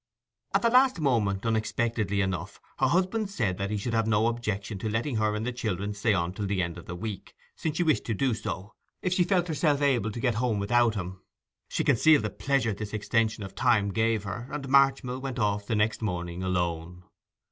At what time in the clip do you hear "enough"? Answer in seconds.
2.21-2.59